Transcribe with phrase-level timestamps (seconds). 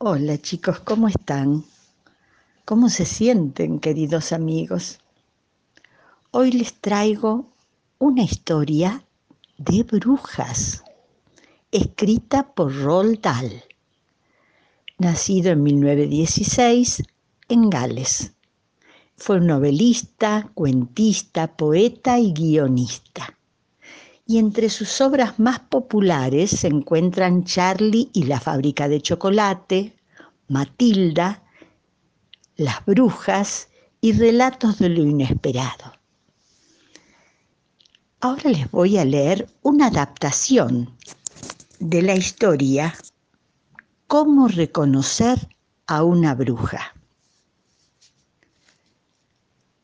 [0.00, 1.64] Hola chicos, ¿cómo están?
[2.64, 5.00] ¿Cómo se sienten, queridos amigos?
[6.30, 7.48] Hoy les traigo
[7.98, 9.02] una historia
[9.56, 10.84] de brujas,
[11.72, 13.64] escrita por Roald Dahl,
[14.98, 17.02] nacido en 1916
[17.48, 18.34] en Gales.
[19.16, 23.36] Fue un novelista, cuentista, poeta y guionista.
[24.30, 29.96] Y entre sus obras más populares se encuentran Charlie y la fábrica de chocolate,
[30.48, 31.42] Matilda,
[32.56, 33.68] Las brujas
[34.02, 35.94] y Relatos de lo inesperado.
[38.20, 40.94] Ahora les voy a leer una adaptación
[41.80, 42.94] de la historia
[44.08, 45.48] Cómo reconocer
[45.86, 46.94] a una bruja.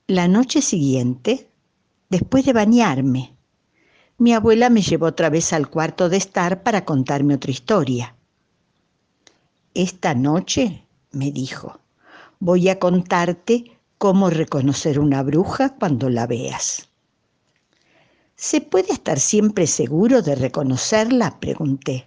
[0.06, 1.48] La noche siguiente,
[2.10, 3.34] después de bañarme,
[4.24, 8.16] mi abuela me llevó otra vez al cuarto de estar para contarme otra historia.
[9.74, 11.78] Esta noche, me dijo,
[12.38, 16.88] voy a contarte cómo reconocer una bruja cuando la veas.
[18.34, 21.38] ¿Se puede estar siempre seguro de reconocerla?
[21.38, 22.06] pregunté.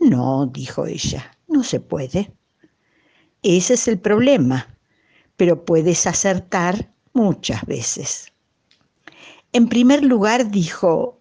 [0.00, 2.32] No, dijo ella, no se puede.
[3.44, 4.76] Ese es el problema,
[5.36, 8.32] pero puedes acertar muchas veces.
[9.54, 11.18] En primer lugar dijo,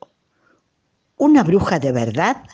[1.17, 2.45] una bruja de verdad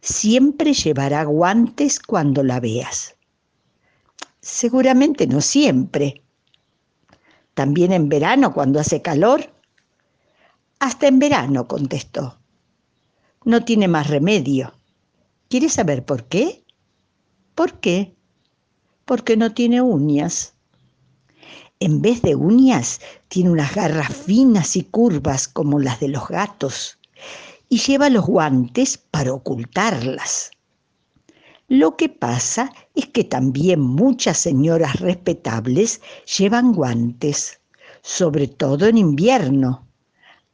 [0.00, 3.16] siempre llevará guantes cuando la veas.
[4.40, 6.22] Seguramente no siempre.
[7.54, 9.52] También en verano cuando hace calor.
[10.78, 12.38] Hasta en verano, contestó.
[13.44, 14.74] No tiene más remedio.
[15.48, 16.64] ¿Quieres saber por qué?
[17.56, 18.14] ¿Por qué?
[19.04, 20.55] Porque no tiene uñas
[21.80, 26.98] en vez de uñas, tiene unas garras finas y curvas como las de los gatos
[27.68, 30.50] y lleva los guantes para ocultarlas.
[31.68, 36.00] Lo que pasa es que también muchas señoras respetables
[36.38, 37.60] llevan guantes,
[38.02, 39.84] sobre todo en invierno,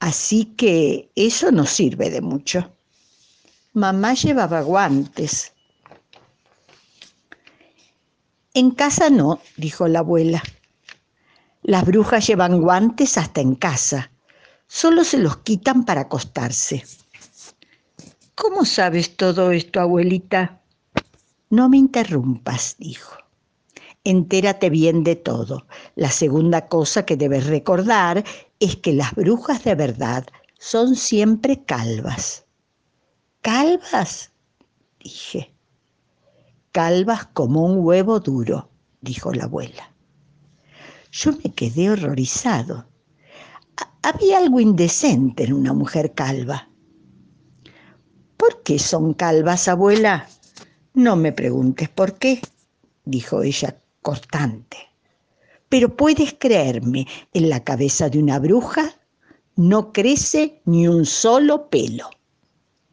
[0.00, 2.72] así que eso no sirve de mucho.
[3.74, 5.52] Mamá llevaba guantes.
[8.54, 10.42] En casa no, dijo la abuela.
[11.62, 14.10] Las brujas llevan guantes hasta en casa.
[14.66, 16.84] Solo se los quitan para acostarse.
[18.34, 20.60] ¿Cómo sabes todo esto, abuelita?
[21.50, 23.16] No me interrumpas, dijo.
[24.02, 25.68] Entérate bien de todo.
[25.94, 28.24] La segunda cosa que debes recordar
[28.58, 30.26] es que las brujas de verdad
[30.58, 32.44] son siempre calvas.
[33.40, 34.32] ¿Calvas?
[34.98, 35.54] dije.
[36.72, 38.68] Calvas como un huevo duro,
[39.00, 39.91] dijo la abuela.
[41.12, 42.86] Yo me quedé horrorizado.
[44.02, 46.70] Había algo indecente en una mujer calva.
[48.38, 50.26] ¿Por qué son calvas, abuela?
[50.94, 52.40] No me preguntes por qué,
[53.04, 54.78] dijo ella cortante.
[55.68, 58.94] Pero puedes creerme, en la cabeza de una bruja
[59.54, 62.08] no crece ni un solo pelo.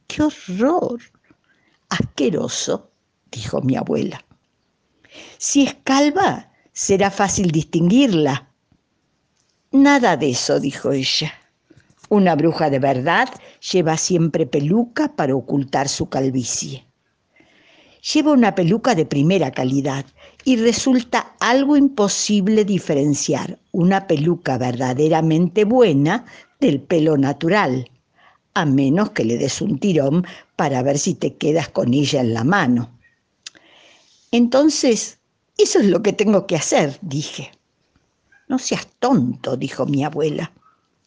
[0.08, 1.00] ¡Qué horror!
[1.88, 2.92] Asqueroso,
[3.32, 4.24] dijo mi abuela.
[5.38, 6.49] Si es calva,
[6.80, 8.48] será fácil distinguirla.
[9.74, 11.34] Nada de eso, dijo ella.
[12.08, 13.28] Una bruja de verdad
[13.70, 16.86] lleva siempre peluca para ocultar su calvicie.
[18.14, 20.06] Lleva una peluca de primera calidad
[20.46, 26.24] y resulta algo imposible diferenciar una peluca verdaderamente buena
[26.62, 27.92] del pelo natural,
[28.54, 30.26] a menos que le des un tirón
[30.56, 32.98] para ver si te quedas con ella en la mano.
[34.32, 35.19] Entonces,
[35.64, 37.52] eso es lo que tengo que hacer, dije.
[38.48, 40.52] No seas tonto, dijo mi abuela.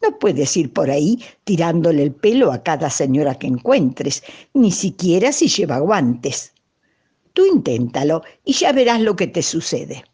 [0.03, 5.33] No puedes ir por ahí tirándole el pelo a cada señora que encuentres, ni siquiera
[5.33, 6.53] si lleva guantes.
[7.33, 10.05] Tú inténtalo y ya verás lo que te sucede.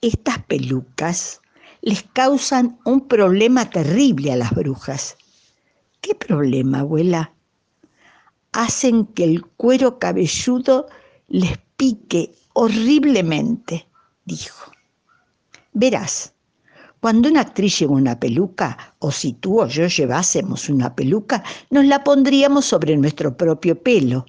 [0.00, 1.40] Estas pelucas
[1.80, 5.16] les causan un problema terrible a las brujas.
[6.00, 7.32] ¿Qué problema, abuela?
[8.52, 10.86] Hacen que el cuero cabelludo
[11.28, 13.86] les pique horriblemente,
[14.24, 14.72] dijo.
[15.72, 16.34] Verás,
[17.00, 21.84] cuando una actriz lleva una peluca, o si tú o yo llevásemos una peluca, nos
[21.84, 24.26] la pondríamos sobre nuestro propio pelo.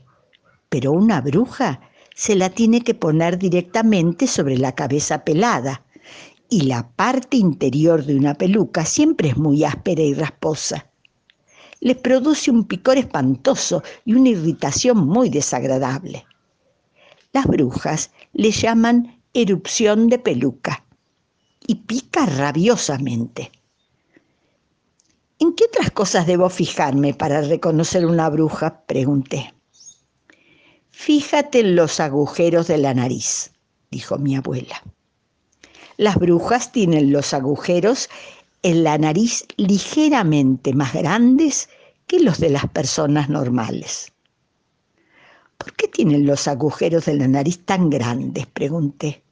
[0.69, 1.81] Pero una bruja
[2.15, 5.83] se la tiene que poner directamente sobre la cabeza pelada.
[6.49, 10.87] Y la parte interior de una peluca siempre es muy áspera y rasposa.
[11.79, 16.25] Les produce un picor espantoso y una irritación muy desagradable.
[17.33, 20.85] Las brujas le llaman erupción de peluca
[21.65, 23.51] y pica rabiosamente.
[25.39, 28.83] ¿En qué otras cosas debo fijarme para reconocer una bruja?
[28.85, 29.53] pregunté.
[30.91, 33.51] Fíjate en los agujeros de la nariz,
[33.89, 34.83] dijo mi abuela.
[35.97, 38.09] Las brujas tienen los agujeros
[38.62, 41.68] en la nariz ligeramente más grandes
[42.06, 44.12] que los de las personas normales.
[45.63, 48.45] ¿Por qué tienen los agujeros de la nariz tan grandes?
[48.48, 49.24] pregunté.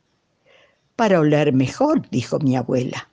[0.96, 3.10] Para oler mejor, dijo mi abuela.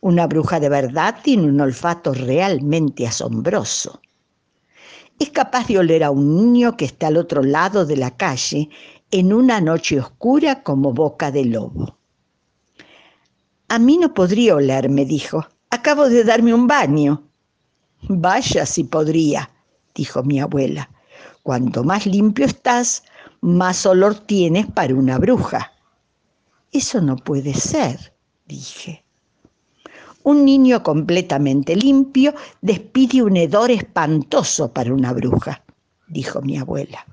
[0.00, 4.00] Una bruja de verdad tiene un olfato realmente asombroso.
[5.18, 8.70] Es capaz de oler a un niño que está al otro lado de la calle
[9.10, 11.98] en una noche oscura como boca de lobo.
[13.66, 15.44] A mí no podría oler, me dijo.
[15.70, 17.24] Acabo de darme un baño.
[18.02, 19.50] Vaya si podría,
[19.96, 20.88] dijo mi abuela.
[21.42, 23.02] Cuanto más limpio estás,
[23.40, 25.72] más olor tienes para una bruja.
[26.70, 28.14] Eso no puede ser,
[28.46, 29.04] dije.
[30.22, 35.64] Un niño completamente limpio despide un hedor espantoso para una bruja,
[36.06, 37.04] dijo mi abuela.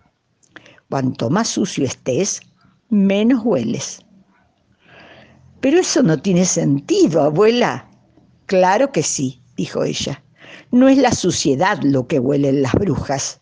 [0.90, 2.40] Cuanto más sucio estés,
[2.90, 4.06] menos hueles.
[5.60, 7.90] Pero eso no tiene sentido, abuela.
[8.46, 10.24] Claro que sí, dijo ella.
[10.72, 13.42] No es la suciedad lo que huelen las brujas,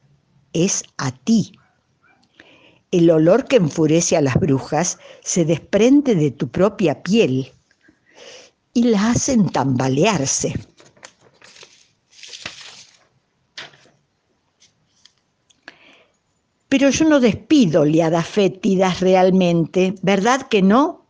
[0.54, 1.52] es a ti.
[2.92, 7.52] El olor que enfurece a las brujas se desprende de tu propia piel
[8.74, 10.54] y la hacen tambalearse.
[16.70, 21.06] Pero yo no despido liadas fétidas realmente, ¿verdad que no?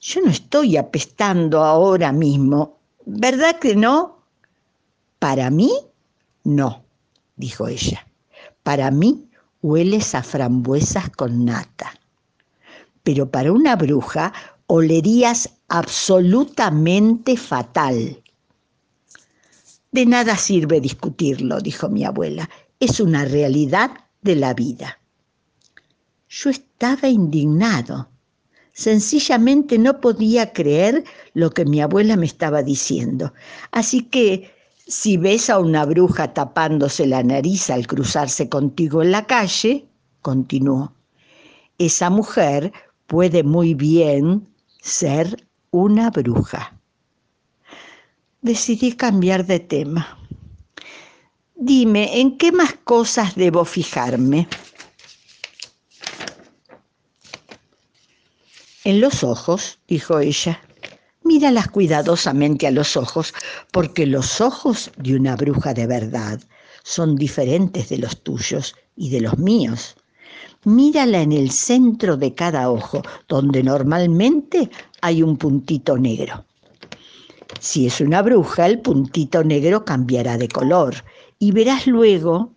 [0.00, 4.22] Yo no estoy apestando ahora mismo, ¿verdad que no?
[5.18, 5.70] Para mí,
[6.44, 6.84] no,
[7.36, 8.06] dijo ella.
[8.70, 9.28] Para mí
[9.62, 11.92] hueles a frambuesas con nata.
[13.02, 14.32] Pero para una bruja
[14.68, 18.22] olerías absolutamente fatal.
[19.90, 22.48] De nada sirve discutirlo, dijo mi abuela.
[22.78, 23.90] Es una realidad
[24.22, 25.00] de la vida.
[26.28, 28.08] Yo estaba indignado.
[28.72, 31.02] Sencillamente no podía creer
[31.34, 33.34] lo que mi abuela me estaba diciendo.
[33.72, 34.59] Así que
[34.90, 39.86] si ves a una bruja tapándose la nariz al cruzarse contigo en la calle,
[40.20, 40.92] continuó,
[41.78, 42.72] esa mujer
[43.06, 44.48] puede muy bien
[44.82, 46.76] ser una bruja.
[48.42, 50.18] Decidí cambiar de tema.
[51.54, 54.48] Dime, ¿en qué más cosas debo fijarme?
[58.82, 60.60] En los ojos, dijo ella.
[61.22, 63.34] Míralas cuidadosamente a los ojos,
[63.72, 66.40] porque los ojos de una bruja de verdad
[66.82, 69.96] son diferentes de los tuyos y de los míos
[70.64, 74.70] mírala en el centro de cada ojo, donde normalmente
[75.00, 76.44] hay un puntito negro.
[77.60, 80.94] Si es una bruja, el puntito negro cambiará de color
[81.38, 82.52] y verás luego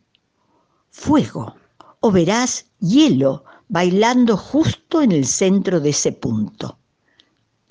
[0.91, 1.55] fuego
[2.01, 6.77] o verás hielo bailando justo en el centro de ese punto.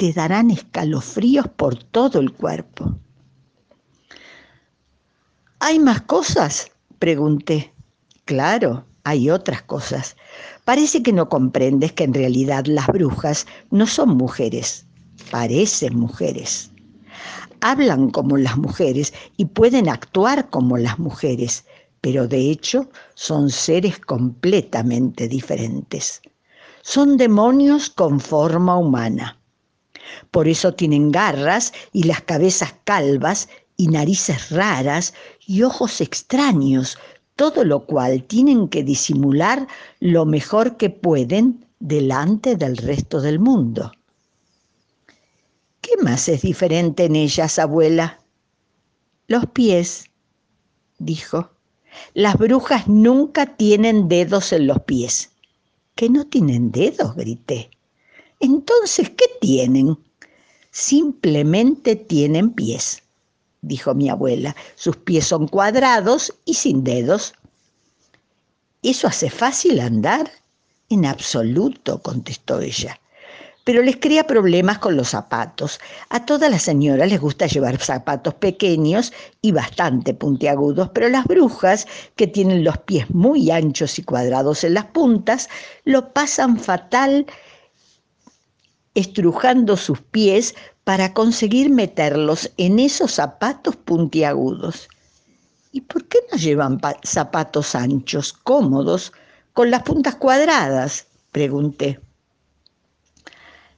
[0.02, 2.98] Te darán escalofríos por todo el cuerpo.
[5.60, 6.72] ¿Hay más cosas?
[6.98, 7.72] pregunté.
[8.24, 10.16] Claro, hay otras cosas.
[10.64, 14.86] Parece que no comprendes que en realidad las brujas no son mujeres,
[15.30, 16.72] parecen mujeres.
[17.60, 21.64] Hablan como las mujeres y pueden actuar como las mujeres,
[22.00, 26.20] pero de hecho son seres completamente diferentes.
[26.82, 29.38] Son demonios con forma humana.
[30.30, 35.14] Por eso tienen garras y las cabezas calvas y narices raras
[35.46, 36.98] y ojos extraños
[37.42, 39.66] todo lo cual tienen que disimular
[39.98, 43.90] lo mejor que pueden delante del resto del mundo.
[45.80, 48.20] ¿Qué más es diferente en ellas, abuela?
[49.26, 50.04] Los pies,
[50.98, 51.50] dijo.
[52.14, 55.32] Las brujas nunca tienen dedos en los pies.
[55.96, 57.16] ¿Que no tienen dedos?
[57.16, 57.71] grité.
[58.42, 59.98] Entonces, ¿qué tienen?
[60.70, 63.02] Simplemente tienen pies
[63.62, 64.54] dijo mi abuela.
[64.74, 67.34] Sus pies son cuadrados y sin dedos.
[68.82, 70.30] ¿Eso hace fácil andar?
[70.90, 72.98] En absoluto, contestó ella.
[73.64, 75.78] Pero les crea problemas con los zapatos.
[76.10, 81.86] A todas las señoras les gusta llevar zapatos pequeños y bastante puntiagudos, pero las brujas,
[82.16, 85.48] que tienen los pies muy anchos y cuadrados en las puntas,
[85.84, 87.24] lo pasan fatal
[88.94, 94.88] estrujando sus pies para conseguir meterlos en esos zapatos puntiagudos.
[95.70, 99.12] ¿Y por qué no llevan zapatos anchos, cómodos,
[99.52, 101.06] con las puntas cuadradas?
[101.30, 102.00] pregunté.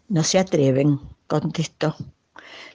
[0.09, 1.94] No se atreven, contestó.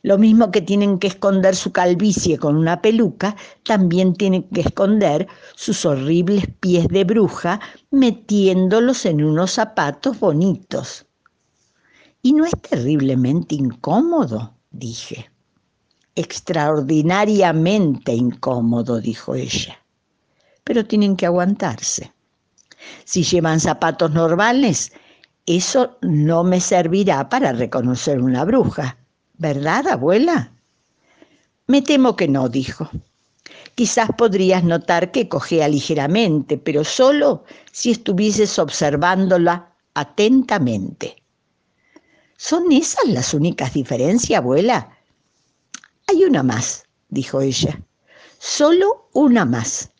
[0.01, 5.27] Lo mismo que tienen que esconder su calvicie con una peluca, también tienen que esconder
[5.55, 7.59] sus horribles pies de bruja
[7.91, 11.08] metiéndolos en unos zapatos bonitos.
[12.21, 14.53] ¿Y no es terriblemente incómodo?
[14.71, 15.29] dije.
[16.15, 19.79] Extraordinariamente incómodo, dijo ella.
[20.65, 22.11] Pero tienen que aguantarse.
[23.05, 24.91] Si llevan zapatos normales,
[25.45, 28.97] eso no me servirá para reconocer una bruja.
[29.37, 30.51] ¿Verdad, abuela?
[31.67, 32.89] Me temo que no, dijo.
[33.75, 41.18] Quizás podrías notar que cojea ligeramente, pero solo si estuvieses observándola atentamente.
[42.41, 44.97] ¿Son esas las únicas diferencias, abuela?
[46.07, 47.83] Hay una más, dijo ella.
[48.37, 49.91] Solo una más.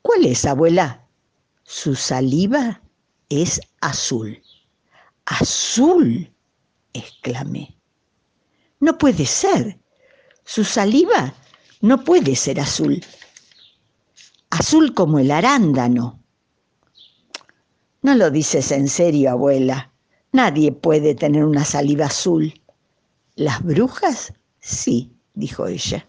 [0.00, 1.04] ¿Cuál es, abuela?
[1.64, 2.80] Su saliva
[3.28, 4.40] es azul.
[5.24, 6.32] Azul,
[6.92, 7.76] exclamé.
[8.78, 9.80] No puede ser.
[10.44, 11.34] Su saliva
[11.80, 13.04] no puede ser azul.
[14.50, 16.22] Azul como el arándano.
[18.02, 19.92] No lo dices en serio, abuela.
[20.32, 22.52] Nadie puede tener una saliva azul.
[23.34, 24.34] ¿Las brujas?
[24.60, 26.06] Sí, dijo ella.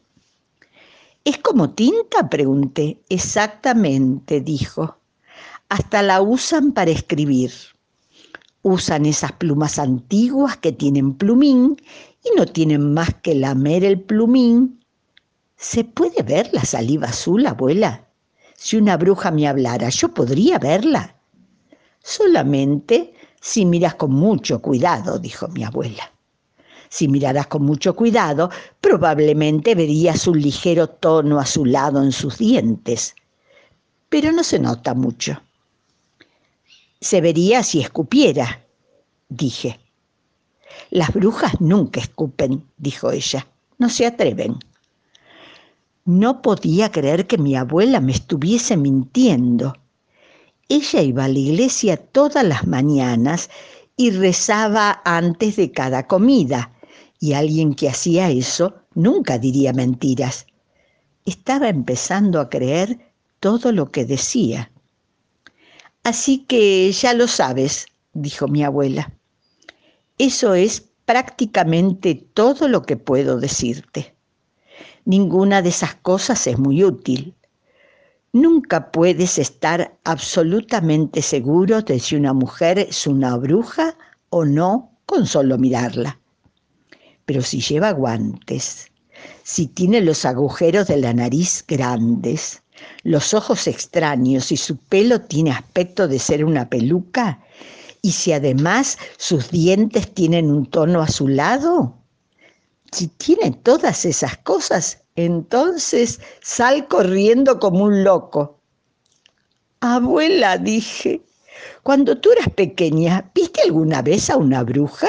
[1.24, 2.30] ¿Es como tinta?
[2.30, 3.02] pregunté.
[3.08, 4.98] Exactamente, dijo.
[5.70, 7.52] Hasta la usan para escribir.
[8.62, 11.78] Usan esas plumas antiguas que tienen plumín
[12.24, 14.84] y no tienen más que lamer el plumín.
[15.56, 18.08] ¿Se puede ver la saliva azul, abuela?
[18.56, 21.16] Si una bruja me hablara, ¿yo podría verla?
[22.04, 26.12] Solamente si miras con mucho cuidado, dijo mi abuela.
[26.90, 28.50] Si miraras con mucho cuidado,
[28.82, 33.16] probablemente verías un ligero tono azulado en sus dientes,
[34.10, 35.40] pero no se nota mucho.
[37.00, 38.66] Se vería si escupiera,
[39.30, 39.80] dije.
[40.90, 44.58] Las brujas nunca escupen, dijo ella, no se atreven.
[46.06, 49.76] No podía creer que mi abuela me estuviese mintiendo.
[50.70, 53.50] Ella iba a la iglesia todas las mañanas
[53.98, 56.72] y rezaba antes de cada comida,
[57.20, 60.46] y alguien que hacía eso nunca diría mentiras.
[61.26, 64.72] Estaba empezando a creer todo lo que decía.
[66.04, 69.12] Así que ya lo sabes, dijo mi abuela.
[70.18, 74.16] Eso es prácticamente todo lo que puedo decirte.
[75.06, 77.36] Ninguna de esas cosas es muy útil.
[78.32, 83.96] Nunca puedes estar absolutamente seguro de si una mujer es una bruja
[84.30, 86.20] o no con solo mirarla.
[87.26, 88.92] Pero si lleva guantes,
[89.44, 92.62] si tiene los agujeros de la nariz grandes,
[93.04, 97.40] los ojos extraños y su pelo tiene aspecto de ser una peluca,
[98.04, 101.98] y si además sus dientes tienen un tono azulado,
[102.92, 108.60] si tiene todas esas cosas, entonces sal corriendo como un loco.
[109.82, 111.22] Abuela, dije,
[111.84, 115.08] cuando tú eras pequeña, ¿viste alguna vez a una bruja?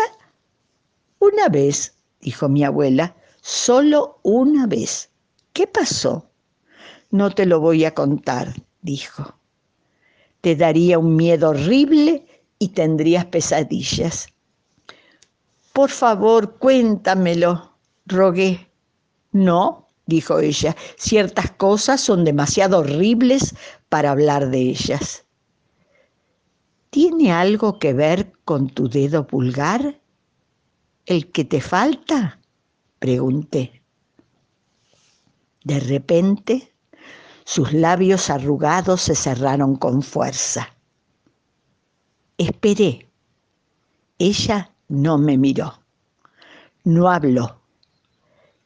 [1.19, 5.11] Una vez, dijo mi abuela, solo una vez.
[5.52, 6.31] ¿Qué pasó?
[7.11, 9.35] No te lo voy a contar, dijo.
[10.40, 12.26] Te daría un miedo horrible
[12.59, 14.29] y tendrías pesadillas.
[15.73, 17.75] Por favor, cuéntamelo,
[18.07, 18.71] rogué.
[19.33, 23.55] No, dijo ella, ciertas cosas son demasiado horribles
[23.88, 25.25] para hablar de ellas.
[26.90, 29.99] ¿Tiene algo que ver con tu dedo pulgar?
[31.07, 32.40] ¿El que te falta?
[32.99, 33.83] pregunté.
[35.64, 36.75] De repente,
[37.45, 40.75] sus labios arrugados se cerraron con fuerza.
[42.37, 43.09] Esperé.
[44.19, 45.81] Ella no me miró.
[46.85, 47.61] No habló.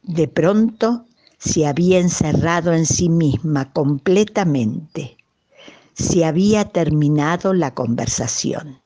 [0.03, 1.07] De pronto
[1.45, 5.19] se había encerrado en sí misma completamente.
[5.93, 8.81] Se había terminado la conversación.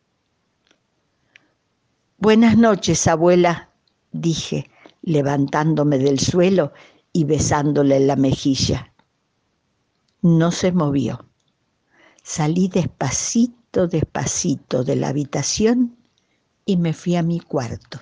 [2.18, 3.70] Buenas noches, abuela,
[4.10, 4.68] dije,
[5.02, 6.72] levantándome del suelo
[7.12, 8.92] y besándole la mejilla.
[10.20, 11.24] No se movió.
[12.24, 15.96] Salí despacito despacito de la habitación
[16.66, 18.00] y me fui a mi cuarto.